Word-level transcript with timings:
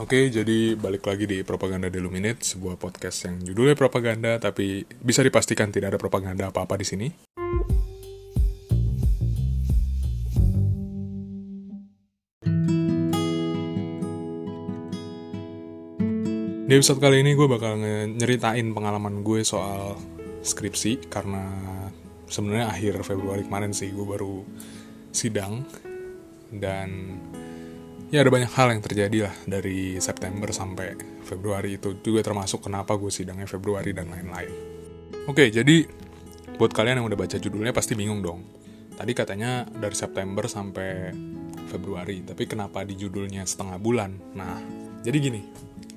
Oke, 0.00 0.32
jadi 0.32 0.80
balik 0.80 1.04
lagi 1.04 1.28
di 1.28 1.44
Propaganda 1.44 1.92
Deluminate, 1.92 2.40
sebuah 2.40 2.80
podcast 2.80 3.28
yang 3.28 3.36
judulnya 3.44 3.76
propaganda, 3.76 4.40
tapi 4.40 4.80
bisa 4.96 5.20
dipastikan 5.20 5.68
tidak 5.68 5.92
ada 5.92 6.00
propaganda 6.00 6.48
apa-apa 6.48 6.80
di 6.80 6.86
sini. 6.88 7.08
Di 16.64 16.72
episode 16.72 16.96
kali 16.96 17.20
ini 17.20 17.36
gue 17.36 17.44
bakal 17.44 17.76
nyeritain 18.16 18.72
pengalaman 18.72 19.20
gue 19.20 19.44
soal 19.44 20.00
skripsi, 20.40 21.12
karena 21.12 21.44
sebenarnya 22.24 22.72
akhir 22.72 23.04
Februari 23.04 23.44
kemarin 23.44 23.76
sih 23.76 23.92
gue 23.92 24.06
baru 24.08 24.48
sidang, 25.12 25.60
dan 26.48 27.20
ya 28.10 28.26
ada 28.26 28.30
banyak 28.30 28.50
hal 28.50 28.74
yang 28.74 28.82
terjadi 28.82 29.18
lah 29.30 29.34
dari 29.46 30.02
September 30.02 30.50
sampai 30.50 30.98
Februari 31.22 31.78
itu 31.78 32.02
juga 32.02 32.26
termasuk 32.26 32.66
kenapa 32.66 32.98
gue 32.98 33.10
sidangnya 33.10 33.46
Februari 33.46 33.94
dan 33.94 34.10
lain-lain. 34.10 34.50
Oke, 35.30 35.46
jadi 35.54 35.86
buat 36.58 36.74
kalian 36.74 37.00
yang 37.00 37.06
udah 37.06 37.18
baca 37.18 37.38
judulnya 37.38 37.70
pasti 37.70 37.94
bingung 37.94 38.18
dong. 38.18 38.42
Tadi 38.98 39.14
katanya 39.14 39.64
dari 39.64 39.94
September 39.94 40.44
sampai 40.50 41.14
Februari, 41.70 42.26
tapi 42.26 42.50
kenapa 42.50 42.82
di 42.82 42.98
judulnya 42.98 43.46
setengah 43.46 43.78
bulan? 43.78 44.18
Nah, 44.34 44.58
jadi 45.06 45.16
gini, 45.30 45.40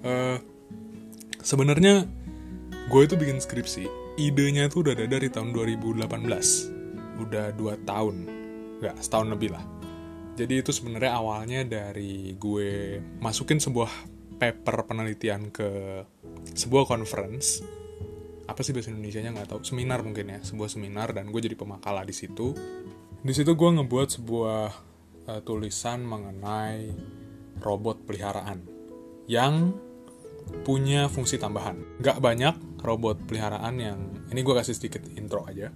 uh, 0.05 0.37
sebenarnya 1.41 2.05
gue 2.93 3.01
itu 3.01 3.17
bikin 3.17 3.41
skripsi, 3.41 3.89
idenya 4.21 4.69
tuh 4.69 4.85
udah 4.85 4.93
ada 4.93 5.17
dari 5.17 5.33
tahun 5.33 5.49
2018, 5.49 6.05
udah 7.25 7.57
2 7.57 7.89
tahun, 7.89 8.15
nggak 8.79 8.95
setahun 9.01 9.33
lebih 9.33 9.57
lah 9.57 9.82
jadi 10.33 10.65
itu 10.65 10.73
sebenarnya 10.73 11.13
awalnya 11.13 11.61
dari 11.61 12.33
gue 12.33 12.97
masukin 13.21 13.61
sebuah 13.61 13.89
paper 14.41 14.89
penelitian 14.89 15.53
ke 15.53 16.01
sebuah 16.57 16.89
conference. 16.89 17.61
Apa 18.49 18.59
sih 18.65 18.73
bahasa 18.73 18.91
Indonesia-nya 18.91 19.29
nggak 19.29 19.49
tahu. 19.53 19.61
Seminar 19.61 20.01
mungkin 20.01 20.33
ya, 20.33 20.39
sebuah 20.41 20.73
seminar 20.73 21.13
dan 21.13 21.29
gue 21.29 21.37
jadi 21.37 21.53
pemakalah 21.53 22.01
di 22.01 22.11
situ. 22.17 22.51
Di 23.23 23.31
situ 23.31 23.53
gue 23.53 23.69
ngebuat 23.77 24.09
sebuah 24.19 24.63
uh, 25.29 25.41
tulisan 25.45 26.03
mengenai 26.03 26.91
robot 27.61 28.03
peliharaan 28.03 28.65
yang 29.29 29.71
punya 30.65 31.07
fungsi 31.07 31.39
tambahan. 31.39 32.01
Gak 32.03 32.19
banyak 32.19 32.83
robot 32.83 33.21
peliharaan 33.29 33.75
yang 33.79 33.99
ini 34.33 34.43
gue 34.43 34.53
kasih 34.57 34.75
sedikit 34.75 35.07
intro 35.15 35.47
aja 35.47 35.71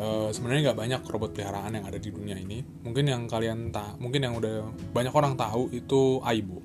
Uh, 0.00 0.32
sebenarnya 0.32 0.72
nggak 0.72 0.80
banyak 0.80 1.02
robot 1.04 1.36
peliharaan 1.36 1.76
yang 1.76 1.84
ada 1.84 2.00
di 2.00 2.08
dunia 2.08 2.32
ini. 2.40 2.64
Mungkin 2.64 3.04
yang 3.04 3.28
kalian 3.28 3.68
tak, 3.68 4.00
mungkin 4.00 4.24
yang 4.24 4.32
udah 4.40 4.72
banyak 4.96 5.12
orang 5.12 5.36
tahu 5.36 5.68
itu 5.76 6.24
Aibo. 6.24 6.64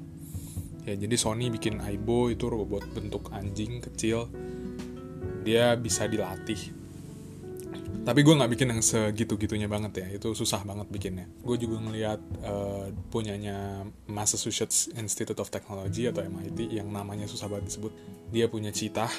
Ya, 0.88 0.96
jadi 0.96 1.20
Sony 1.20 1.52
bikin 1.52 1.84
Aibo 1.84 2.32
itu 2.32 2.48
robot 2.48 2.88
bentuk 2.96 3.28
anjing 3.36 3.84
kecil. 3.84 4.32
Dia 5.44 5.76
bisa 5.76 6.08
dilatih. 6.08 6.86
Tapi 8.06 8.22
gue 8.22 8.38
nggak 8.38 8.52
bikin 8.54 8.70
yang 8.70 8.86
segitu-gitunya 8.86 9.66
banget 9.66 10.06
ya. 10.06 10.08
Itu 10.14 10.38
susah 10.38 10.62
banget 10.62 10.88
bikinnya. 10.94 11.26
Gue 11.42 11.58
juga 11.58 11.82
ngeliat 11.82 12.22
uh, 12.46 12.88
punyanya 13.10 13.82
Massachusetts 14.06 14.94
Institute 14.94 15.42
of 15.42 15.50
Technology 15.50 16.06
atau 16.06 16.22
MIT 16.22 16.70
yang 16.70 16.88
namanya 16.88 17.26
susah 17.26 17.50
banget 17.50 17.74
disebut. 17.74 17.92
Dia 18.30 18.46
punya 18.46 18.70
cita 18.70 19.10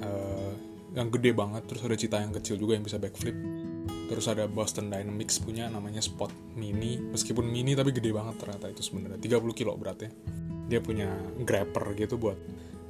uh, 0.00 0.71
yang 0.92 1.08
gede 1.08 1.32
banget 1.32 1.64
terus 1.68 1.82
ada 1.84 1.96
cita 1.96 2.20
yang 2.20 2.32
kecil 2.32 2.60
juga 2.60 2.76
yang 2.76 2.84
bisa 2.84 3.00
backflip. 3.00 3.36
Terus 4.12 4.28
ada 4.28 4.44
Boston 4.44 4.92
Dynamics 4.92 5.40
punya 5.40 5.72
namanya 5.72 6.04
Spot 6.04 6.28
Mini. 6.52 7.00
Meskipun 7.00 7.48
mini 7.48 7.72
tapi 7.72 7.96
gede 7.96 8.12
banget 8.12 8.36
ternyata 8.36 8.68
itu 8.68 8.84
sebenarnya. 8.84 9.16
30 9.16 9.56
kilo 9.56 9.72
beratnya 9.76 10.12
dia 10.68 10.80
punya 10.80 11.12
grabber 11.44 11.92
gitu 11.96 12.16
buat 12.16 12.38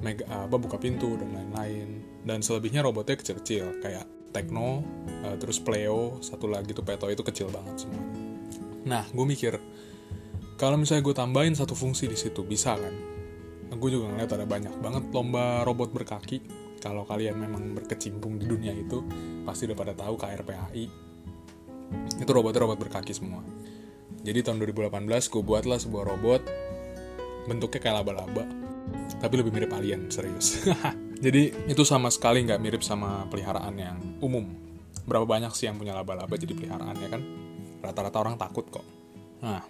mega 0.03 0.23
apa 0.29 0.55
buka 0.59 0.75
pintu 0.79 1.15
dan 1.15 1.31
lain-lain. 1.31 2.21
Dan 2.27 2.43
selebihnya 2.43 2.83
robotnya 2.83 3.15
kecil-kecil 3.15 3.79
kayak 3.79 4.03
Tekno 4.33 4.81
uh, 5.23 5.37
terus 5.37 5.61
Pleo 5.61 6.17
satu 6.19 6.49
lagi 6.49 6.73
tuh 6.73 6.81
Peto 6.81 7.05
itu 7.07 7.21
kecil 7.21 7.53
banget 7.53 7.85
semua 7.85 8.01
nah 8.83 9.07
gue 9.07 9.23
mikir 9.23 9.55
kalau 10.57 10.75
misalnya 10.75 11.05
gue 11.05 11.15
tambahin 11.15 11.55
satu 11.55 11.73
fungsi 11.73 12.05
di 12.07 12.15
situ 12.15 12.45
bisa 12.45 12.77
kan? 12.77 12.93
Gue 13.73 13.89
juga 13.89 14.05
ngeliat 14.13 14.31
ada 14.37 14.45
banyak 14.45 14.79
banget 14.79 15.03
lomba 15.11 15.65
robot 15.65 15.91
berkaki 15.91 16.39
kalau 16.83 17.07
kalian 17.07 17.39
memang 17.39 17.71
berkecimpung 17.79 18.35
di 18.35 18.43
dunia 18.43 18.75
itu 18.75 18.99
pasti 19.47 19.71
udah 19.71 19.77
pada 19.79 19.93
tahu 19.95 20.19
KRPAI 20.19 20.85
itu 22.19 22.27
robot-robot 22.27 22.75
berkaki 22.75 23.15
semua. 23.15 23.39
Jadi 24.23 24.43
tahun 24.43 24.59
2018 24.59 25.07
gue 25.07 25.43
buatlah 25.43 25.79
sebuah 25.79 26.03
robot 26.11 26.41
bentuknya 27.47 27.79
kayak 27.79 27.95
laba-laba 28.03 28.43
tapi 29.23 29.33
lebih 29.39 29.55
mirip 29.55 29.71
alien 29.71 30.11
serius. 30.11 30.67
Jadi 31.25 31.71
itu 31.71 31.83
sama 31.87 32.11
sekali 32.11 32.43
nggak 32.43 32.59
mirip 32.59 32.83
sama 32.83 33.23
peliharaan 33.31 33.75
yang 33.79 33.97
umum. 34.19 34.43
Berapa 35.07 35.23
banyak 35.23 35.55
sih 35.55 35.71
yang 35.71 35.79
punya 35.79 35.95
laba-laba 35.95 36.35
jadi 36.35 36.55
peliharaan 36.55 36.95
ya 36.99 37.09
kan? 37.11 37.21
Rata-rata 37.79 38.17
orang 38.19 38.35
takut 38.35 38.67
kok. 38.67 38.83
Nah 39.39 39.63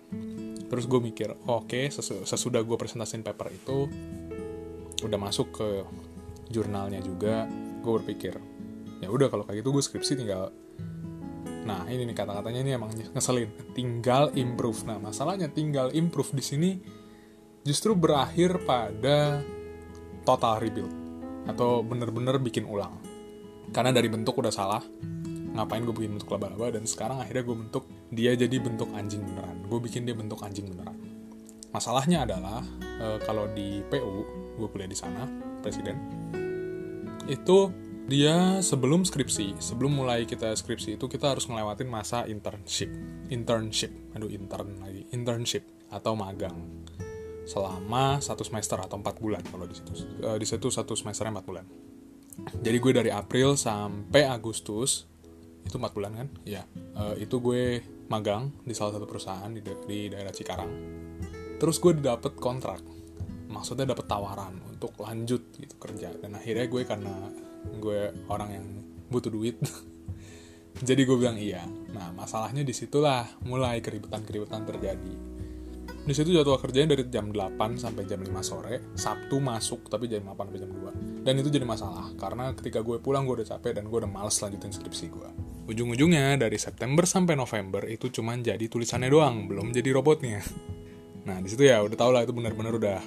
terus 0.70 0.90
gue 0.90 0.98
mikir 0.98 1.30
oke 1.46 1.70
okay, 1.70 1.94
sesudah 2.26 2.66
gue 2.66 2.78
presentasiin 2.78 3.22
paper 3.22 3.54
itu 3.54 3.86
udah 5.06 5.20
masuk 5.22 5.54
ke 5.54 5.70
jurnalnya 6.54 7.02
juga 7.02 7.50
gue 7.82 7.92
berpikir 7.98 8.38
ya 9.02 9.10
udah 9.10 9.28
kalau 9.28 9.44
kayak 9.44 9.66
gitu 9.66 9.74
gue 9.74 9.84
skripsi 9.84 10.14
tinggal 10.22 10.54
nah 11.64 11.88
ini 11.88 12.04
nih 12.04 12.16
kata-katanya 12.16 12.60
ini 12.60 12.72
emang 12.76 12.92
ngeselin. 12.92 13.50
Tinggal 13.72 14.36
improve. 14.36 14.84
Nah 14.84 15.00
masalahnya 15.00 15.48
tinggal 15.48 15.96
improve 15.96 16.36
di 16.36 16.44
sini 16.44 16.72
justru 17.64 17.96
berakhir 17.96 18.60
pada 18.68 19.40
total 20.28 20.60
rebuild 20.60 20.92
atau 21.48 21.84
bener-bener 21.84 22.36
bikin 22.40 22.68
ulang. 22.68 23.00
Karena 23.72 23.96
dari 23.96 24.12
bentuk 24.12 24.36
udah 24.36 24.52
salah 24.52 24.84
ngapain 25.54 25.86
gue 25.86 25.96
bikin 25.96 26.20
bentuk 26.20 26.34
laba-laba 26.36 26.74
dan 26.74 26.84
sekarang 26.84 27.24
akhirnya 27.24 27.44
gue 27.46 27.56
bentuk 27.56 27.84
dia 28.12 28.36
jadi 28.36 28.56
bentuk 28.60 28.92
anjing 28.92 29.24
beneran. 29.24 29.64
Gue 29.72 29.80
bikin 29.80 30.04
dia 30.04 30.16
bentuk 30.16 30.44
anjing 30.44 30.68
beneran. 30.68 31.00
Masalahnya 31.72 32.28
adalah 32.28 32.62
e, 33.00 33.18
kalau 33.26 33.50
di 33.50 33.82
PU 33.88 34.28
gue 34.60 34.68
kuliah 34.70 34.90
di 34.90 34.98
sana 34.98 35.26
presiden 35.64 35.98
itu 37.28 37.72
dia 38.04 38.60
sebelum 38.60 39.08
skripsi, 39.08 39.56
sebelum 39.64 40.04
mulai 40.04 40.28
kita 40.28 40.52
skripsi 40.52 41.00
itu 41.00 41.08
kita 41.08 41.32
harus 41.32 41.48
ngelewatin 41.48 41.88
masa 41.88 42.28
internship. 42.28 42.92
Internship, 43.32 43.92
aduh 44.12 44.28
intern 44.28 44.84
lagi, 44.84 45.08
internship 45.16 45.64
atau 45.88 46.18
magang 46.20 46.84
selama 47.48 48.20
satu 48.20 48.44
semester 48.44 48.80
atau 48.80 49.00
empat 49.00 49.20
bulan 49.24 49.44
kalau 49.48 49.64
di 49.64 49.76
situ. 49.76 49.92
Uh, 50.20 50.36
di 50.36 50.44
situ 50.44 50.68
satu 50.68 50.96
semester 51.00 51.28
empat 51.28 51.46
bulan. 51.48 51.66
Jadi 52.60 52.78
gue 52.82 52.92
dari 52.92 53.12
April 53.14 53.54
sampai 53.56 54.26
Agustus 54.26 55.06
itu 55.64 55.80
empat 55.80 55.94
bulan 55.96 56.12
kan? 56.18 56.28
Ya, 56.44 56.68
itu 57.16 57.40
gue 57.40 57.80
magang 58.12 58.52
di 58.68 58.76
salah 58.76 58.98
satu 59.00 59.06
perusahaan 59.08 59.48
di, 59.54 59.62
di 59.64 60.12
daerah 60.12 60.34
Cikarang. 60.34 60.72
Terus 61.62 61.78
gue 61.80 61.94
dapet 61.94 62.36
kontrak 62.36 62.84
maksudnya 63.54 63.94
dapat 63.94 64.10
tawaran 64.10 64.58
untuk 64.66 64.98
lanjut 64.98 65.54
gitu 65.54 65.76
kerja. 65.78 66.10
Dan 66.18 66.34
akhirnya 66.34 66.66
gue 66.66 66.82
karena 66.82 67.14
gue 67.78 68.26
orang 68.28 68.50
yang 68.50 68.66
butuh 69.14 69.30
duit 69.30 69.62
jadi 70.88 71.02
gue 71.06 71.18
bilang 71.22 71.38
iya. 71.38 71.62
Nah 71.94 72.10
masalahnya 72.18 72.66
di 72.66 72.74
situlah 72.74 73.24
mulai 73.46 73.80
keributan-keributan 73.80 74.66
terjadi. 74.66 75.16
Di 76.04 76.12
situ 76.12 76.36
jadwal 76.36 76.60
kerjanya 76.60 77.00
dari 77.00 77.08
jam 77.08 77.32
8 77.32 77.80
sampai 77.80 78.04
jam 78.04 78.20
5 78.20 78.28
sore 78.44 78.92
Sabtu 78.92 79.40
masuk 79.40 79.88
tapi 79.88 80.12
jam 80.12 80.28
8 80.28 80.36
sampai 80.36 80.60
jam 80.60 80.72
2 80.76 81.14
dan 81.24 81.40
itu 81.40 81.48
jadi 81.48 81.64
masalah 81.64 82.12
karena 82.20 82.52
ketika 82.52 82.84
gue 82.84 83.00
pulang 83.00 83.24
gue 83.24 83.40
udah 83.40 83.56
capek 83.56 83.80
dan 83.80 83.88
gue 83.88 83.98
udah 84.04 84.12
males 84.12 84.36
lanjutin 84.44 84.76
skripsi 84.76 85.06
gue. 85.08 85.30
Ujung-ujungnya 85.72 86.36
dari 86.36 86.60
September 86.60 87.08
sampai 87.08 87.40
November 87.40 87.88
itu 87.88 88.12
cuman 88.12 88.44
jadi 88.44 88.68
tulisannya 88.68 89.08
doang 89.08 89.48
belum 89.48 89.72
jadi 89.72 89.96
robotnya. 89.96 90.44
Nah 91.24 91.40
di 91.40 91.48
situ 91.48 91.64
ya 91.64 91.80
udah 91.80 91.96
tau 91.96 92.12
lah 92.12 92.28
itu 92.28 92.36
benar-benar 92.36 92.76
udah 92.76 93.00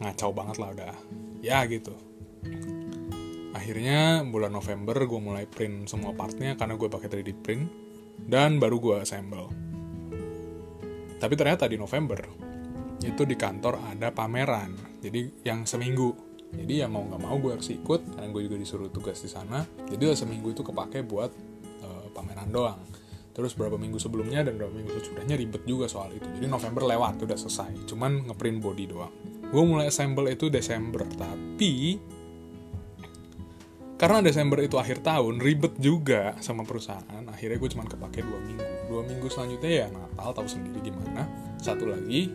ngacau 0.00 0.30
banget 0.32 0.56
lah 0.60 0.68
udah. 0.72 0.96
Ya 1.40 1.62
gitu. 1.68 1.94
Akhirnya 3.56 4.20
bulan 4.28 4.52
November 4.52 4.94
gue 5.08 5.20
mulai 5.20 5.48
print 5.48 5.88
semua 5.88 6.12
partnya 6.12 6.54
karena 6.54 6.76
gue 6.76 6.88
pakai 6.92 7.08
3D 7.08 7.30
print 7.40 7.64
dan 8.20 8.60
baru 8.60 8.76
gue 8.78 8.96
assemble. 9.00 9.48
Tapi 11.16 11.34
ternyata 11.34 11.64
di 11.64 11.80
November 11.80 12.20
itu 13.00 13.22
di 13.24 13.36
kantor 13.36 13.80
ada 13.96 14.12
pameran. 14.12 15.00
Jadi 15.00 15.42
yang 15.44 15.64
seminggu. 15.64 16.12
Jadi 16.46 16.84
ya 16.84 16.86
mau 16.86 17.02
nggak 17.04 17.20
mau 17.20 17.36
gue 17.42 17.58
harus 17.58 17.68
ikut 17.72 18.16
karena 18.16 18.28
gue 18.30 18.42
juga 18.44 18.56
disuruh 18.60 18.88
tugas 18.92 19.18
di 19.24 19.30
sana. 19.32 19.64
Jadi 19.64 20.14
seminggu 20.14 20.52
itu 20.52 20.62
kepake 20.62 21.02
buat 21.02 21.32
uh, 21.82 22.06
pameran 22.12 22.52
doang. 22.52 22.80
Terus 23.36 23.52
berapa 23.52 23.76
minggu 23.76 24.00
sebelumnya 24.00 24.40
dan 24.40 24.56
berapa 24.56 24.72
minggu 24.72 24.96
sesudahnya 24.96 25.36
ribet 25.36 25.64
juga 25.68 25.84
soal 25.88 26.12
itu. 26.16 26.24
Jadi 26.24 26.46
November 26.48 26.88
lewat 26.88 27.20
udah 27.24 27.36
selesai. 27.36 27.84
Cuman 27.88 28.30
ngeprint 28.30 28.58
body 28.64 28.84
doang 28.88 29.12
gue 29.46 29.62
mulai 29.62 29.88
assemble 29.90 30.26
itu 30.30 30.50
Desember 30.50 31.06
tapi 31.14 32.02
karena 33.96 34.20
Desember 34.20 34.60
itu 34.60 34.76
akhir 34.76 35.00
tahun 35.00 35.40
ribet 35.40 35.80
juga 35.80 36.36
sama 36.44 36.68
perusahaan. 36.68 37.24
Akhirnya 37.32 37.56
gue 37.56 37.70
cuma 37.72 37.88
kepake 37.88 38.20
dua 38.20 38.40
minggu. 38.44 38.68
Dua 38.92 39.02
minggu 39.08 39.24
selanjutnya 39.32 39.72
ya 39.72 39.86
Natal 39.88 40.36
tahu 40.36 40.44
sendiri 40.44 40.84
gimana. 40.84 41.24
Satu 41.56 41.88
lagi 41.88 42.28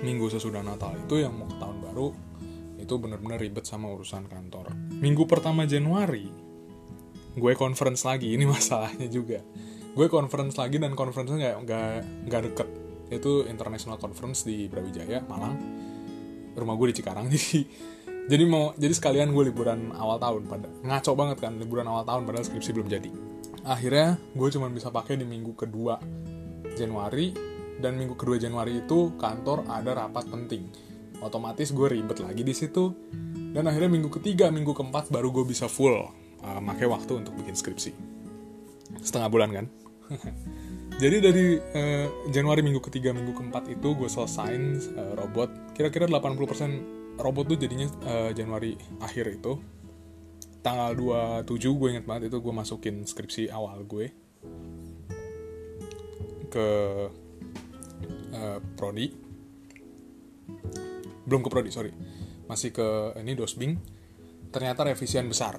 minggu 0.00 0.32
sesudah 0.32 0.64
Natal 0.64 0.96
itu 0.96 1.20
yang 1.20 1.36
mau 1.36 1.48
tahun 1.60 1.76
baru 1.84 2.08
itu 2.80 2.94
bener-bener 2.96 3.36
ribet 3.36 3.68
sama 3.68 3.92
urusan 3.92 4.24
kantor. 4.24 4.72
Minggu 4.96 5.28
pertama 5.28 5.68
Januari 5.68 6.24
gue 7.36 7.52
conference 7.52 8.08
lagi. 8.08 8.32
Ini 8.32 8.48
masalahnya 8.56 9.12
juga. 9.12 9.44
Gue 9.92 10.08
conference 10.08 10.56
lagi 10.56 10.80
dan 10.80 10.96
conference 10.96 11.36
nggak 11.36 11.68
nggak 11.68 11.92
nggak 12.32 12.42
deket 12.48 12.68
itu 13.16 13.46
international 13.46 13.96
conference 13.96 14.42
di 14.42 14.66
Brawijaya 14.66 15.22
Malang. 15.24 15.54
Rumah 16.54 16.74
gue 16.78 16.86
di 16.90 16.94
Cikarang 16.98 17.26
jadi 17.34 17.66
jadi 18.24 18.44
mau 18.48 18.72
jadi 18.74 18.94
sekalian 18.96 19.36
gue 19.36 19.52
liburan 19.52 19.92
awal 19.92 20.16
tahun. 20.16 20.48
Pada 20.48 20.68
ngaco 20.82 21.12
banget 21.12 21.38
kan 21.44 21.52
liburan 21.60 21.86
awal 21.88 22.08
tahun 22.08 22.24
padahal 22.24 22.44
skripsi 22.46 22.70
belum 22.72 22.88
jadi. 22.88 23.10
Akhirnya 23.64 24.16
gue 24.32 24.48
cuma 24.52 24.68
bisa 24.72 24.88
pakai 24.88 25.20
di 25.20 25.24
minggu 25.28 25.52
kedua 25.56 26.00
Januari 26.76 27.32
dan 27.80 28.00
minggu 28.00 28.16
kedua 28.16 28.40
Januari 28.40 28.80
itu 28.84 29.16
kantor 29.20 29.68
ada 29.68 29.92
rapat 29.92 30.24
penting. 30.28 30.68
Otomatis 31.20 31.72
gue 31.72 31.86
ribet 31.88 32.20
lagi 32.20 32.42
di 32.44 32.54
situ. 32.56 32.92
Dan 33.54 33.70
akhirnya 33.70 33.86
minggu 33.86 34.10
ketiga 34.10 34.50
minggu 34.50 34.74
keempat 34.74 35.14
baru 35.14 35.30
gue 35.30 35.46
bisa 35.46 35.70
full 35.70 35.94
uh, 36.42 36.60
pakai 36.64 36.90
waktu 36.90 37.22
untuk 37.22 37.38
bikin 37.38 37.54
skripsi. 37.54 37.92
Setengah 39.04 39.28
bulan 39.30 39.50
kan 39.52 39.66
jadi 40.94 41.16
dari 41.18 41.58
uh, 41.58 42.06
Januari 42.30 42.62
minggu 42.62 42.78
ketiga 42.78 43.10
minggu 43.10 43.34
keempat 43.34 43.66
itu 43.66 43.98
gue 43.98 44.06
selesain 44.06 44.78
uh, 44.94 45.18
robot. 45.18 45.74
Kira-kira 45.74 46.06
80% 46.06 47.18
robot 47.18 47.44
tuh 47.50 47.58
jadinya 47.58 47.90
uh, 48.06 48.30
Januari 48.30 48.78
akhir 49.02 49.42
itu. 49.42 49.58
Tanggal 50.62 50.94
27 50.94 51.60
gue 51.66 51.88
inget 51.90 52.06
banget 52.06 52.30
itu 52.30 52.38
gue 52.38 52.54
masukin 52.54 53.02
skripsi 53.02 53.50
awal 53.50 53.82
gue 53.82 54.06
ke 56.54 56.68
uh, 58.30 58.58
prodi. 58.78 59.10
Belum 61.26 61.42
ke 61.42 61.50
prodi 61.50 61.74
sorry. 61.74 61.90
Masih 62.46 62.70
ke 62.70 63.18
ini 63.18 63.34
dosbing. 63.34 63.82
Ternyata 64.54 64.86
revisian 64.86 65.26
besar. 65.26 65.58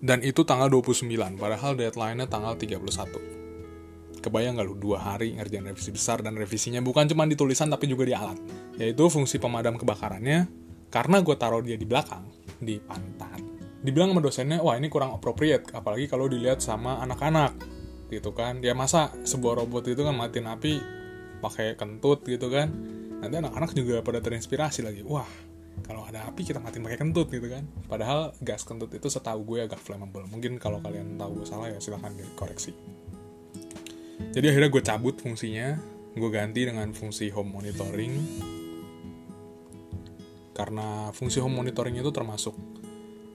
Dan 0.00 0.24
itu 0.24 0.48
tanggal 0.48 0.72
29 0.72 1.12
padahal 1.36 1.76
deadline-nya 1.76 2.24
tanggal 2.24 2.56
31 2.56 3.35
kebayang 4.26 4.58
gak 4.58 4.66
lu? 4.66 4.74
Dua 4.74 4.98
hari 4.98 5.38
ngerjain 5.38 5.62
revisi 5.62 5.94
besar 5.94 6.18
dan 6.18 6.34
revisinya 6.34 6.82
bukan 6.82 7.06
cuma 7.06 7.22
di 7.22 7.38
tulisan 7.38 7.70
tapi 7.70 7.86
juga 7.86 8.02
di 8.02 8.14
alat. 8.18 8.34
Yaitu 8.82 9.06
fungsi 9.06 9.38
pemadam 9.38 9.78
kebakarannya 9.78 10.50
karena 10.90 11.22
gue 11.22 11.36
taruh 11.38 11.62
dia 11.62 11.78
di 11.78 11.86
belakang 11.86 12.26
di 12.58 12.82
pantat. 12.82 13.38
Dibilang 13.86 14.10
sama 14.10 14.20
dosennya 14.26 14.58
wah 14.58 14.74
ini 14.74 14.90
kurang 14.90 15.14
appropriate 15.14 15.70
apalagi 15.70 16.10
kalau 16.10 16.26
dilihat 16.26 16.58
sama 16.58 16.98
anak-anak. 17.06 17.54
Gitu 18.10 18.34
kan. 18.34 18.58
Ya 18.66 18.74
masa 18.74 19.14
sebuah 19.22 19.62
robot 19.62 19.86
itu 19.86 20.02
kan 20.02 20.18
matiin 20.18 20.50
api 20.50 20.82
pakai 21.38 21.78
kentut 21.78 22.26
gitu 22.26 22.50
kan. 22.50 22.74
Nanti 23.22 23.34
anak-anak 23.38 23.70
juga 23.78 24.02
pada 24.02 24.18
terinspirasi 24.18 24.82
lagi. 24.82 25.06
Wah 25.06 25.28
kalau 25.86 26.02
ada 26.08 26.26
api 26.26 26.42
kita 26.42 26.58
matiin 26.58 26.82
pakai 26.82 26.98
kentut 26.98 27.30
gitu 27.30 27.46
kan. 27.46 27.62
Padahal 27.86 28.34
gas 28.42 28.66
kentut 28.66 28.90
itu 28.90 29.06
setahu 29.06 29.46
gue 29.54 29.70
agak 29.70 29.78
flammable. 29.78 30.26
Mungkin 30.26 30.58
kalau 30.58 30.82
kalian 30.82 31.14
tahu 31.14 31.46
salah 31.46 31.70
ya 31.70 31.78
silahkan 31.78 32.10
dikoreksi 32.10 32.74
jadi 34.36 34.52
akhirnya 34.52 34.70
gue 34.72 34.82
cabut 34.84 35.16
fungsinya. 35.16 35.68
Gue 36.16 36.30
ganti 36.32 36.64
dengan 36.64 36.92
fungsi 36.96 37.28
home 37.28 37.60
monitoring. 37.60 38.14
Karena 40.56 41.12
fungsi 41.12 41.40
home 41.40 41.60
monitoring 41.60 42.00
itu 42.00 42.08
termasuk 42.08 42.56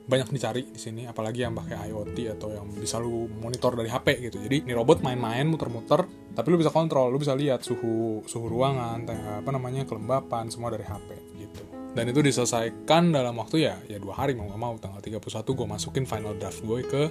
banyak 0.01 0.33
dicari 0.33 0.66
di 0.68 0.81
sini 0.81 1.06
apalagi 1.06 1.45
yang 1.45 1.54
pakai 1.56 1.88
IoT 1.88 2.18
atau 2.36 2.51
yang 2.51 2.68
bisa 2.74 2.98
lu 2.98 3.30
monitor 3.30 3.78
dari 3.78 3.88
HP 3.88 4.28
gitu. 4.28 4.42
Jadi 4.42 4.66
ini 4.66 4.74
robot 4.74 5.06
main-main 5.06 5.45
muter-muter 5.45 6.04
tapi 6.33 6.48
lu 6.51 6.57
bisa 6.57 6.74
kontrol 6.74 7.07
lu 7.13 7.22
bisa 7.22 7.38
lihat 7.38 7.62
suhu 7.62 8.25
suhu 8.25 8.45
ruangan 8.50 9.06
apa 9.39 9.50
namanya 9.54 9.88
kelembapan 9.88 10.50
semua 10.50 10.74
dari 10.74 10.83
HP 10.83 11.10
gitu. 11.38 11.63
Dan 11.94 12.12
itu 12.12 12.19
diselesaikan 12.19 13.13
dalam 13.13 13.38
waktu 13.39 13.72
ya 13.72 13.78
ya 13.88 14.01
dua 14.01 14.18
hari 14.19 14.36
mau 14.36 14.50
gak 14.51 14.60
mau 14.60 14.75
tanggal 14.81 15.00
31 15.00 15.22
gue 15.48 15.68
masukin 15.69 16.04
final 16.04 16.33
draft 16.36 16.60
gue 16.66 16.80
ke 16.83 17.04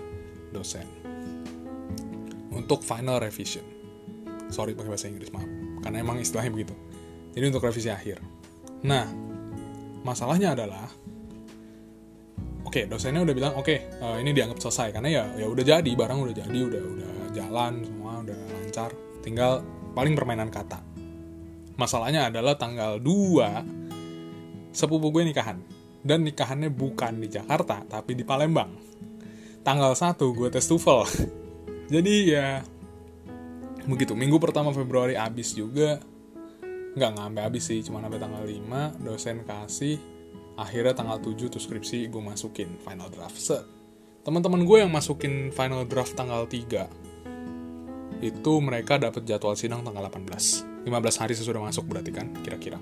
dosen 0.52 0.99
untuk 2.54 2.82
final 2.82 3.22
revision. 3.22 3.64
Sorry 4.50 4.74
pakai 4.74 4.90
bahasa 4.90 5.06
Inggris 5.06 5.30
maaf. 5.30 5.46
Karena 5.80 6.02
emang 6.02 6.18
istilahnya 6.18 6.50
begitu. 6.50 6.74
Jadi 7.34 7.44
untuk 7.46 7.62
revisi 7.62 7.88
akhir. 7.88 8.18
Nah 8.82 9.06
masalahnya 10.02 10.58
adalah 10.58 10.90
oke 12.66 12.72
okay, 12.72 12.84
dosennya 12.90 13.22
udah 13.22 13.34
bilang 13.36 13.54
oke 13.54 13.70
okay, 13.70 13.86
uh, 14.02 14.18
eh, 14.18 14.26
ini 14.26 14.34
dianggap 14.34 14.58
selesai. 14.58 14.90
Karena 14.90 15.08
ya 15.08 15.24
ya 15.38 15.46
udah 15.46 15.64
jadi 15.64 15.90
barang 15.94 16.18
udah 16.18 16.34
jadi 16.34 16.58
udah 16.66 16.82
udah 16.82 17.12
jalan 17.30 17.72
semua 17.86 18.12
udah 18.26 18.38
lancar. 18.58 18.90
Tinggal 19.22 19.62
paling 19.94 20.18
permainan 20.18 20.50
kata. 20.50 20.82
Masalahnya 21.78 22.28
adalah 22.28 22.60
tanggal 22.60 23.00
2 23.00 24.74
sepupu 24.74 25.14
gue 25.14 25.24
nikahan. 25.30 25.56
Dan 26.00 26.24
nikahannya 26.24 26.72
bukan 26.72 27.20
di 27.20 27.28
Jakarta 27.28 27.84
tapi 27.86 28.16
di 28.16 28.24
Palembang. 28.24 28.72
Tanggal 29.60 29.92
1 29.92 30.16
gue 30.16 30.48
tes 30.48 30.64
TOEFL 30.64 31.00
jadi 31.90 32.14
ya 32.24 32.48
begitu. 33.90 34.14
Minggu 34.14 34.38
pertama 34.38 34.70
Februari 34.70 35.18
abis 35.18 35.58
juga. 35.58 35.98
Nggak 36.94 37.10
ngambil 37.18 37.42
habis 37.50 37.70
sih 37.70 37.82
cuma 37.82 38.02
sampai 38.02 38.22
tanggal 38.22 38.42
5 38.46 39.02
dosen 39.02 39.42
kasih. 39.42 39.98
Akhirnya 40.54 40.94
tanggal 40.94 41.18
7 41.18 41.50
tuh 41.50 41.58
skripsi 41.58 42.06
gue 42.06 42.22
masukin 42.22 42.78
final 42.82 43.10
draft. 43.10 43.38
Se 43.38 43.58
teman-teman 44.20 44.68
gue 44.68 44.84
yang 44.84 44.92
masukin 44.92 45.48
final 45.50 45.88
draft 45.88 46.12
tanggal 46.12 46.44
3 46.44 48.20
itu 48.20 48.52
mereka 48.60 49.00
dapat 49.00 49.24
jadwal 49.24 49.56
sidang 49.56 49.80
tanggal 49.80 50.12
18 50.12 50.84
15 50.84 51.20
hari 51.24 51.32
sesudah 51.32 51.64
masuk 51.64 51.88
berarti 51.88 52.12
kan 52.12 52.28
kira-kira. 52.44 52.76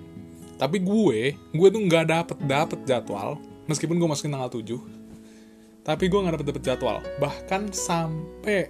Tapi 0.58 0.82
gue 0.82 1.38
gue 1.38 1.69
tuh 1.70 1.78
nggak 1.78 2.04
dapet 2.11 2.38
dapet 2.43 2.81
jadwal 2.82 3.38
meskipun 3.70 4.02
gue 4.02 4.08
masukin 4.11 4.34
tanggal 4.34 4.50
7 4.50 5.87
tapi 5.87 6.11
gue 6.11 6.19
nggak 6.19 6.34
dapet 6.37 6.46
dapet 6.50 6.64
jadwal. 6.66 6.99
Bahkan 7.22 7.70
sampai 7.70 8.66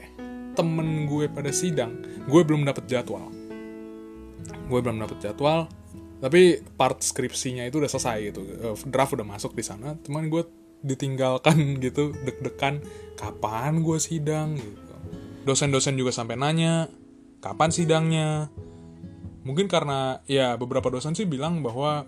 temen 0.59 1.07
gue 1.07 1.31
pada 1.31 1.55
sidang 1.55 2.03
gue 2.27 2.43
belum 2.43 2.67
dapet 2.67 2.91
jadwal. 2.91 3.31
Gue 4.67 4.81
belum 4.83 4.99
dapet 4.99 5.23
jadwal 5.23 5.71
tapi 6.19 6.59
part 6.75 6.99
skripsinya 6.99 7.63
itu 7.63 7.79
udah 7.79 7.91
selesai 7.91 8.17
gitu. 8.35 8.43
Eh, 8.43 8.75
draft 8.91 9.15
udah 9.15 9.27
masuk 9.27 9.55
di 9.55 9.63
sana 9.63 9.95
cuman 10.03 10.27
gue 10.27 10.43
ditinggalkan 10.83 11.57
gitu 11.85 12.11
deg-degan 12.27 12.83
kapan 13.15 13.87
gue 13.87 13.99
sidang? 14.03 14.59
gitu. 14.59 14.95
Dosen-dosen 15.47 15.95
juga 15.95 16.11
sampai 16.11 16.35
nanya 16.35 16.91
kapan 17.39 17.71
sidangnya? 17.71 18.51
Mungkin 19.47 19.71
karena 19.71 20.21
ya 20.29 20.59
beberapa 20.59 20.91
dosen 20.93 21.17
sih 21.17 21.25
bilang 21.25 21.65
bahwa 21.65 22.05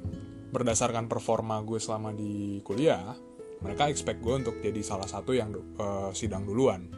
berdasarkan 0.51 1.07
performa 1.07 1.63
gue 1.63 1.79
selama 1.79 2.11
di 2.11 2.59
kuliah 2.67 3.15
mereka 3.63 3.87
expect 3.87 4.21
gue 4.21 4.35
untuk 4.35 4.59
jadi 4.59 4.83
salah 4.83 5.07
satu 5.07 5.31
yang 5.33 5.55
uh, 5.79 6.11
sidang 6.11 6.43
duluan 6.43 6.91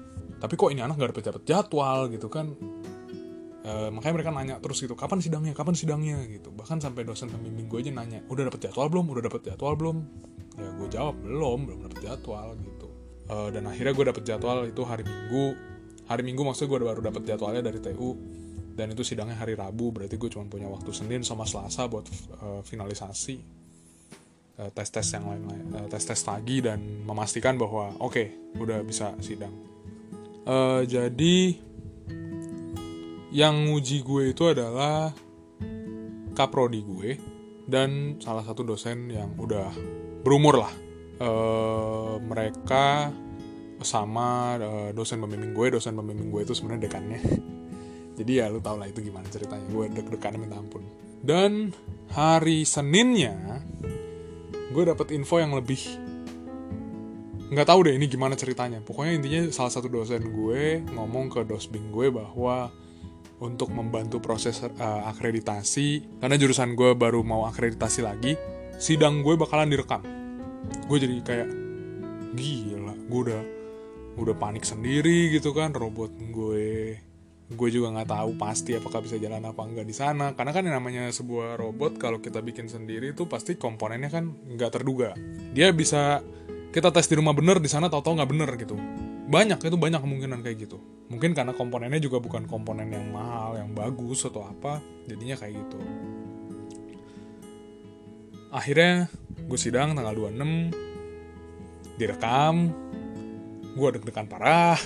tapi 0.42 0.58
kok 0.58 0.75
ini 0.75 0.82
anak 0.82 0.99
gak 0.99 1.14
dapet 1.14 1.25
dapet 1.30 1.42
jadwal 1.46 2.11
gitu 2.11 2.26
kan? 2.26 2.50
Uh, 3.62 3.94
makanya 3.94 4.14
mereka 4.18 4.30
nanya 4.34 4.58
terus 4.58 4.82
gitu 4.82 4.99
kapan 4.99 5.22
sidangnya? 5.22 5.54
Kapan 5.54 5.78
sidangnya? 5.78 6.18
gitu. 6.26 6.50
Bahkan 6.50 6.82
sampai 6.82 7.06
dosen 7.06 7.30
pembimbing 7.30 7.70
gue 7.70 7.78
aja 7.78 7.94
nanya 7.94 8.26
udah 8.26 8.50
dapet 8.50 8.66
jadwal 8.66 8.90
belum? 8.90 9.06
Udah 9.06 9.22
dapet 9.30 9.46
jadwal 9.46 9.78
belum? 9.78 10.02
Ya 10.58 10.68
gue 10.75 10.88
jawab 10.90 11.14
belum 11.22 11.58
belum 11.70 11.78
dapet 11.87 11.99
jadwal 12.02 12.58
gitu. 12.58 12.90
Uh, 13.30 13.54
dan 13.54 13.70
akhirnya 13.70 13.94
gue 13.94 14.04
dapet 14.11 14.22
jadwal 14.26 14.66
itu 14.66 14.82
hari 14.82 15.06
minggu. 15.06 15.54
Hari 16.11 16.22
minggu 16.26 16.42
maksudnya 16.42 16.68
gue 16.75 16.78
baru 16.90 17.00
dapet 17.06 17.22
jadwalnya 17.22 17.62
dari 17.62 17.78
TU 17.78 18.18
dan 18.75 18.90
itu 18.90 19.06
sidangnya 19.06 19.38
hari 19.38 19.54
Rabu 19.54 19.94
berarti 19.94 20.18
gue 20.18 20.26
cuma 20.26 20.42
punya 20.50 20.66
waktu 20.66 20.90
Senin 20.90 21.22
sama 21.22 21.46
Selasa 21.46 21.87
buat 21.87 22.11
uh, 22.42 22.66
finalisasi 22.66 23.62
tes 24.52 24.88
tes 24.94 25.06
yang 25.16 25.26
lain 25.26 25.42
lain 25.49 25.66
tes 25.90 26.04
tes 26.06 26.22
lagi 26.28 26.62
dan 26.62 26.78
memastikan 27.02 27.58
bahwa 27.58 27.99
oke 27.99 28.14
okay, 28.14 28.26
udah 28.61 28.84
bisa 28.84 29.11
sidang 29.18 29.72
uh, 30.46 30.82
jadi 30.87 31.37
yang 33.32 33.72
nguji 33.72 34.04
gue 34.04 34.37
itu 34.37 34.44
adalah 34.44 35.08
kaprodi 36.37 36.84
gue 36.84 37.11
dan 37.64 38.20
salah 38.20 38.44
satu 38.44 38.61
dosen 38.61 39.08
yang 39.08 39.32
udah 39.40 39.72
berumur 40.20 40.61
lah. 40.61 40.72
E, 41.16 41.30
mereka 42.20 43.08
sama 43.82 44.61
e, 44.61 44.70
dosen 44.92 45.18
pembimbing 45.25 45.56
gue 45.56 45.66
dosen 45.72 45.96
pembimbing 45.96 46.28
gue 46.28 46.44
itu 46.44 46.52
sebenarnya 46.52 46.92
dekannya. 46.92 47.20
Jadi 48.20 48.32
ya 48.37 48.52
lu 48.52 48.61
tau 48.61 48.76
lah 48.76 48.84
itu 48.84 49.00
gimana 49.00 49.25
ceritanya. 49.32 49.64
Gue 49.72 49.88
deg-degan 49.88 50.37
minta 50.37 50.61
ampun. 50.61 50.84
Dan 51.25 51.72
hari 52.12 52.68
Seninnya 52.68 53.64
gue 54.72 54.84
dapet 54.84 55.16
info 55.16 55.40
yang 55.40 55.56
lebih 55.56 55.80
nggak 57.52 57.68
tahu 57.68 57.80
deh 57.85 57.94
ini 58.00 58.09
gimana 58.09 58.32
ceritanya. 58.32 58.80
Pokoknya 58.80 59.12
intinya 59.21 59.40
salah 59.52 59.68
satu 59.68 59.92
dosen 59.92 60.25
gue 60.32 60.80
ngomong 60.97 61.28
ke 61.28 61.44
dosbing 61.44 61.92
gue 61.92 62.09
bahwa 62.09 62.73
untuk 63.44 63.75
membantu 63.75 64.23
proses 64.25 64.64
uh, 64.64 65.02
akreditasi 65.12 66.18
karena 66.23 66.40
jurusan 66.40 66.73
gue 66.73 66.97
baru 66.97 67.21
mau 67.21 67.44
akreditasi 67.44 68.00
lagi 68.00 68.38
sidang 68.80 69.21
gue 69.21 69.37
bakalan 69.37 69.68
direkam. 69.68 70.00
Gue 70.88 70.97
jadi 70.97 71.14
kayak 71.21 71.49
gila 72.32 72.97
gue 72.97 73.21
udah 73.28 73.42
udah 74.16 74.35
panik 74.37 74.64
sendiri 74.64 75.28
gitu 75.37 75.52
kan 75.52 75.76
robot 75.76 76.14
gue. 76.32 76.97
Gue 77.52 77.68
juga 77.68 77.92
nggak 77.92 78.09
tahu 78.09 78.30
pasti 78.40 78.73
apakah 78.73 79.04
bisa 79.04 79.21
jalan 79.21 79.44
apa 79.44 79.61
enggak 79.68 79.85
di 79.85 79.92
sana. 79.92 80.32
Karena 80.32 80.56
kan 80.56 80.64
yang 80.64 80.80
namanya 80.80 81.12
sebuah 81.12 81.61
robot 81.61 82.00
kalau 82.00 82.25
kita 82.25 82.40
bikin 82.40 82.64
sendiri 82.64 83.12
itu 83.12 83.28
pasti 83.28 83.61
komponennya 83.61 84.09
kan 84.09 84.32
nggak 84.56 84.71
terduga. 84.73 85.12
Dia 85.52 85.68
bisa 85.76 86.25
kita 86.73 86.88
tes 86.88 87.05
di 87.05 87.21
rumah 87.21 87.37
bener 87.37 87.61
di 87.61 87.69
sana 87.69 87.93
tau-tau 87.93 88.17
nggak 88.17 88.31
bener 88.33 88.49
gitu. 88.57 88.81
Banyak 89.29 89.61
itu 89.61 89.76
banyak 89.76 90.00
kemungkinan 90.00 90.41
kayak 90.41 90.64
gitu. 90.64 90.81
Mungkin 91.12 91.37
karena 91.37 91.52
komponennya 91.52 92.00
juga 92.00 92.17
bukan 92.17 92.49
komponen 92.49 92.88
yang 92.88 93.12
mahal 93.12 93.61
yang 93.61 93.76
bagus 93.76 94.25
atau 94.25 94.49
apa 94.49 94.81
jadinya 95.05 95.37
kayak 95.37 95.52
gitu. 95.61 95.79
Akhirnya 98.49 99.12
gue 99.37 99.59
sidang 99.61 99.93
tanggal 99.93 100.17
26 100.17 102.00
direkam 102.00 102.73
gue 103.73 103.88
deg-degan 103.93 104.29
parah 104.29 104.81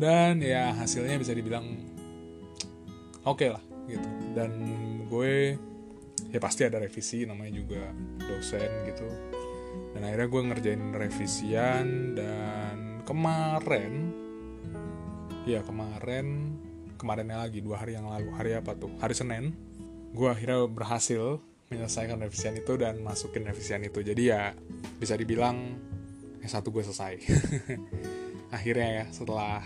dan 0.00 0.40
ya 0.40 0.72
hasilnya 0.76 1.20
bisa 1.20 1.36
dibilang 1.36 1.64
oke 3.28 3.36
okay 3.36 3.52
lah 3.52 3.60
gitu. 3.84 4.08
Dan 4.32 4.50
gue 5.12 5.60
ya 6.32 6.40
pasti 6.40 6.64
ada 6.64 6.80
revisi 6.80 7.28
namanya 7.28 7.52
juga 7.52 7.92
dosen 8.24 8.88
gitu 8.88 9.33
dan 9.94 10.00
akhirnya 10.06 10.28
gue 10.28 10.42
ngerjain 10.50 10.82
revisian 10.94 11.86
dan 12.18 12.76
kemarin 13.06 14.10
ya 15.44 15.60
kemarin 15.60 16.56
kemarinnya 16.96 17.44
lagi 17.44 17.60
dua 17.60 17.84
hari 17.84 17.94
yang 17.94 18.08
lalu 18.08 18.32
hari 18.32 18.56
apa 18.56 18.72
tuh? 18.74 18.90
Hari 18.98 19.14
senin 19.14 19.54
gue 20.14 20.28
akhirnya 20.30 20.64
berhasil 20.70 21.42
menyelesaikan 21.68 22.22
revisian 22.22 22.54
itu 22.54 22.78
dan 22.78 23.02
masukin 23.02 23.44
revisian 23.44 23.82
itu. 23.82 24.00
Jadi 24.00 24.30
ya 24.30 24.54
bisa 24.98 25.18
dibilang 25.18 25.76
S1 26.44 26.64
gue 26.64 26.82
selesai. 26.84 27.14
Akhirnya 28.56 28.88
ya 29.02 29.04
setelah 29.10 29.64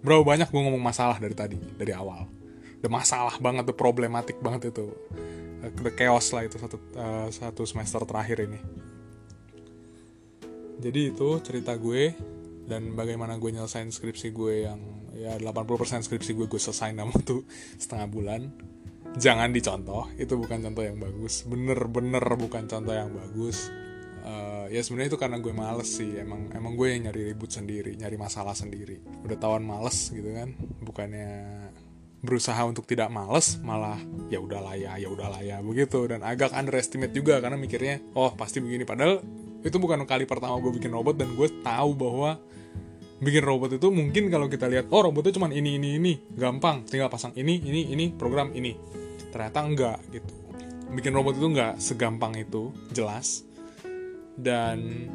Bro 0.00 0.24
banyak 0.24 0.48
gue 0.48 0.60
ngomong 0.64 0.80
masalah 0.80 1.20
dari 1.20 1.36
tadi 1.36 1.60
dari 1.76 1.92
awal. 1.92 2.24
Udah 2.80 2.90
masalah 2.90 3.36
banget 3.36 3.68
tuh 3.68 3.76
problematik 3.76 4.40
banget 4.40 4.72
itu 4.72 4.88
the 5.60 5.92
chaos 5.92 6.32
lah 6.32 6.48
itu 6.48 6.56
satu 6.56 6.76
uh, 6.96 7.28
satu 7.28 7.62
semester 7.68 8.00
terakhir 8.08 8.48
ini. 8.48 8.60
Jadi 10.80 11.12
itu 11.12 11.28
cerita 11.44 11.76
gue 11.76 12.16
dan 12.64 12.96
bagaimana 12.96 13.36
gue 13.36 13.52
nyelesain 13.52 13.92
skripsi 13.92 14.32
gue 14.32 14.54
yang 14.64 14.80
ya 15.12 15.36
80% 15.36 16.06
skripsi 16.06 16.32
gue 16.32 16.46
gue 16.48 16.60
selesai 16.60 16.96
dalam 16.96 17.12
waktu 17.14 17.44
setengah 17.76 18.08
bulan. 18.08 18.42
Jangan 19.10 19.50
dicontoh 19.50 20.06
itu 20.16 20.32
bukan 20.38 20.64
contoh 20.64 20.86
yang 20.86 20.96
bagus. 20.96 21.44
Bener-bener 21.44 22.24
bukan 22.38 22.64
contoh 22.70 22.94
yang 22.94 23.10
bagus. 23.12 23.68
Uh, 24.20 24.68
ya 24.68 24.84
sebenarnya 24.84 25.16
itu 25.16 25.20
karena 25.20 25.36
gue 25.42 25.52
males 25.52 25.90
sih. 25.90 26.16
Emang 26.16 26.48
emang 26.54 26.78
gue 26.78 26.88
yang 26.94 27.10
nyari 27.10 27.34
ribut 27.34 27.50
sendiri 27.52 27.98
nyari 27.98 28.16
masalah 28.16 28.56
sendiri. 28.56 29.02
Udah 29.26 29.36
tawan 29.36 29.66
males 29.66 30.08
gitu 30.14 30.30
kan? 30.32 30.54
Bukannya 30.80 31.28
berusaha 32.20 32.60
untuk 32.68 32.84
tidak 32.84 33.08
males 33.08 33.56
malah 33.64 33.96
ya 34.28 34.36
udahlah 34.36 34.76
ya 34.76 34.96
ya 35.00 35.08
udahlah 35.08 35.40
ya 35.40 35.64
begitu. 35.64 36.04
Dan 36.04 36.20
agak 36.20 36.52
underestimate 36.52 37.12
juga 37.16 37.40
karena 37.40 37.56
mikirnya 37.56 38.00
oh 38.12 38.32
pasti 38.36 38.60
begini. 38.60 38.84
Padahal 38.84 39.24
itu 39.60 39.76
bukan 39.76 40.04
kali 40.04 40.24
pertama 40.24 40.56
gue 40.60 40.72
bikin 40.72 40.92
robot 40.92 41.16
dan 41.16 41.32
gue 41.36 41.48
tahu 41.64 41.90
bahwa 41.96 42.40
bikin 43.20 43.44
robot 43.44 43.76
itu 43.76 43.88
mungkin 43.92 44.32
kalau 44.32 44.48
kita 44.48 44.64
lihat 44.68 44.88
oh 44.92 45.00
robotnya 45.04 45.32
cuma 45.36 45.48
ini 45.48 45.80
ini 45.80 45.96
ini. 45.96 46.12
Gampang 46.36 46.84
tinggal 46.84 47.08
pasang 47.08 47.32
ini 47.36 47.56
ini 47.60 47.88
ini 47.92 48.12
program 48.12 48.52
ini. 48.52 48.76
Ternyata 49.32 49.58
enggak 49.64 49.98
gitu. 50.12 50.32
Bikin 50.92 51.12
robot 51.16 51.40
itu 51.40 51.46
enggak 51.48 51.80
segampang 51.80 52.36
itu 52.36 52.72
jelas. 52.92 53.48
Dan 54.40 55.08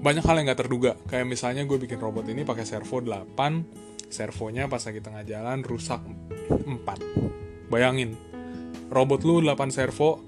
banyak 0.00 0.24
hal 0.24 0.36
yang 0.40 0.48
nggak 0.48 0.60
terduga. 0.64 0.92
Kayak 1.08 1.28
misalnya 1.28 1.62
gue 1.68 1.76
bikin 1.76 2.00
robot 2.00 2.28
ini 2.28 2.44
pakai 2.44 2.64
servo 2.64 3.04
8 3.04 3.89
servonya 4.10 4.66
pas 4.66 4.82
lagi 4.82 5.00
tengah 5.00 5.22
jalan 5.24 5.62
rusak 5.64 6.02
4 6.50 7.70
bayangin 7.72 8.18
robot 8.90 9.22
lu 9.22 9.40
8 9.40 9.56
servo 9.70 10.20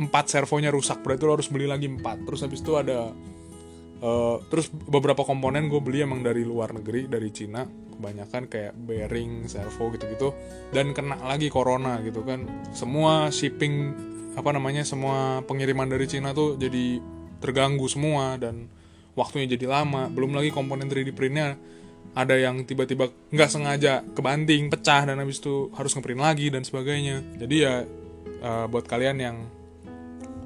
4 0.00 0.08
servonya 0.28 0.70
rusak 0.72 1.00
berarti 1.00 1.22
lu 1.24 1.32
harus 1.34 1.48
beli 1.48 1.66
lagi 1.66 1.88
4 1.88 2.26
terus 2.28 2.40
habis 2.44 2.60
itu 2.60 2.76
ada 2.76 3.12
uh, 4.00 4.36
terus 4.48 4.72
beberapa 4.72 5.22
komponen 5.22 5.68
gue 5.68 5.80
beli 5.80 6.02
emang 6.04 6.24
dari 6.24 6.42
luar 6.42 6.74
negeri 6.74 7.06
dari 7.06 7.28
Cina. 7.30 7.64
Kebanyakan 7.64 8.48
kayak 8.48 8.74
bearing 8.80 9.44
servo 9.46 9.92
gitu-gitu. 9.92 10.32
Dan 10.72 10.96
kena 10.96 11.20
lagi 11.20 11.52
corona 11.52 12.00
gitu 12.00 12.24
kan. 12.24 12.48
Semua 12.72 13.28
shipping 13.28 13.92
apa 14.34 14.56
namanya 14.56 14.86
semua 14.86 15.44
pengiriman 15.44 15.90
dari 15.90 16.08
Cina 16.08 16.32
tuh 16.32 16.56
jadi 16.56 16.96
terganggu 17.44 17.84
semua 17.88 18.40
dan 18.40 18.72
waktunya 19.12 19.52
jadi 19.52 19.68
lama. 19.68 20.08
Belum 20.08 20.32
lagi 20.32 20.48
komponen 20.48 20.88
3D 20.88 21.12
printnya 21.12 21.60
ada 22.14 22.34
yang 22.34 22.66
tiba-tiba 22.66 23.10
nggak 23.30 23.50
sengaja 23.50 24.02
kebanting 24.14 24.66
pecah 24.66 25.06
dan 25.06 25.16
habis 25.22 25.38
itu 25.38 25.70
harus 25.78 25.94
ngeprint 25.94 26.20
lagi 26.20 26.46
dan 26.50 26.66
sebagainya. 26.66 27.22
Jadi 27.38 27.56
ya 27.62 27.86
uh, 28.42 28.66
buat 28.66 28.86
kalian 28.86 29.16
yang 29.18 29.36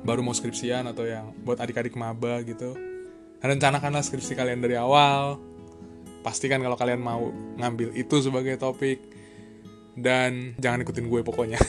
baru 0.05 0.21
mau 0.21 0.37
skripsian 0.37 0.85
atau 0.85 1.09
yang 1.09 1.33
buat 1.41 1.57
adik-adik 1.57 1.97
maba 1.97 2.45
gitu 2.45 2.77
rencanakanlah 3.45 4.01
skripsi 4.01 4.33
kalian 4.35 4.65
dari 4.65 4.81
awal. 4.81 5.37
Pastikan 6.25 6.65
kalau 6.65 6.81
kalian 6.81 7.05
mau 7.05 7.29
ngambil 7.61 7.93
itu 7.93 8.25
sebagai 8.25 8.57
topik. 8.57 9.13
Dan 9.95 10.59
jangan 10.59 10.83
ikutin 10.83 11.07
gue 11.07 11.21
pokoknya. 11.21 11.61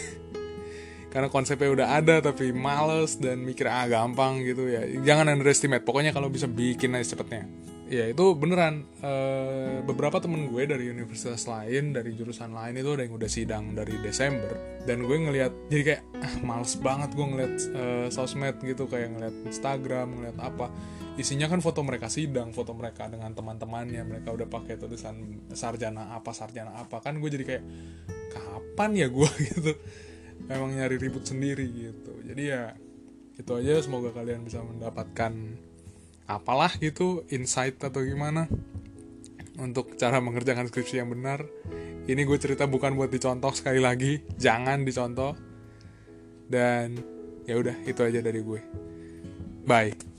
Karena 1.13 1.27
konsepnya 1.29 1.69
udah 1.69 1.87
ada 1.99 2.15
tapi 2.23 2.49
males 2.55 3.19
dan 3.19 3.43
mikir 3.43 3.67
ah 3.67 3.85
gampang 3.85 4.41
gitu 4.41 4.71
ya. 4.71 4.87
Jangan 5.03 5.35
underestimate. 5.35 5.83
Pokoknya 5.83 6.15
kalau 6.15 6.31
bisa 6.31 6.47
bikin 6.47 6.95
aja 6.95 7.13
cepetnya 7.13 7.45
ya 7.85 8.09
itu 8.09 8.33
beneran 8.33 8.81
e, 8.97 9.13
beberapa 9.85 10.17
temen 10.17 10.49
gue 10.49 10.63
dari 10.65 10.89
universitas 10.89 11.45
lain 11.45 11.93
dari 11.93 12.17
jurusan 12.17 12.49
lain 12.49 12.81
itu 12.81 12.89
ada 12.97 13.05
yang 13.05 13.13
udah 13.13 13.29
sidang 13.29 13.63
dari 13.77 13.93
Desember. 14.01 14.81
Dan 14.85 15.05
gue 15.05 15.17
ngeliat 15.17 15.53
jadi 15.69 15.83
kayak 15.85 16.01
ah 16.21 16.33
males 16.41 16.73
banget 16.81 17.13
gue 17.13 17.25
ngeliat 17.25 17.53
e, 17.73 17.83
sosmed 18.09 18.57
gitu 18.65 18.89
kayak 18.89 19.13
ngeliat 19.13 19.35
Instagram 19.45 20.17
ngeliat 20.17 20.37
apa. 20.41 20.73
Isinya 21.15 21.47
kan 21.47 21.61
foto 21.61 21.85
mereka 21.85 22.09
sidang 22.09 22.51
foto 22.51 22.73
mereka 22.73 23.05
dengan 23.05 23.31
teman-temannya. 23.37 24.01
Mereka 24.01 24.33
udah 24.33 24.47
pakai 24.49 24.81
tulisan 24.81 25.45
sarjana 25.53 26.17
apa 26.17 26.33
sarjana 26.33 26.81
apa. 26.81 27.05
Kan 27.05 27.21
gue 27.21 27.29
jadi 27.29 27.45
kayak 27.45 27.63
kapan 28.33 28.91
ya 28.97 29.07
gue 29.13 29.29
gitu? 29.53 29.71
Emang 30.49 30.73
nyari 30.73 30.97
ribut 30.97 31.23
sendiri 31.23 31.69
gitu. 31.69 32.17
Jadi 32.25 32.43
ya 32.49 32.73
itu 33.37 33.51
aja. 33.53 33.77
Semoga 33.77 34.09
kalian 34.09 34.41
bisa 34.41 34.59
mendapatkan 34.65 35.31
apalah 36.25 36.73
gitu 36.81 37.25
insight 37.29 37.81
atau 37.81 38.01
gimana. 38.01 38.49
Untuk 39.55 39.95
cara 39.95 40.19
mengerjakan 40.19 40.67
skripsi 40.67 40.99
yang 40.99 41.15
benar. 41.15 41.47
Ini 42.05 42.21
gue 42.21 42.37
cerita 42.37 42.67
bukan 42.67 42.93
buat 42.93 43.09
dicontoh 43.09 43.55
sekali 43.55 43.79
lagi 43.79 44.21
jangan 44.35 44.83
dicontoh. 44.83 45.33
Dan 46.45 46.99
ya 47.47 47.55
udah 47.57 47.77
itu 47.87 48.01
aja 48.03 48.19
dari 48.19 48.41
gue. 48.43 48.61
Bye 49.65 50.14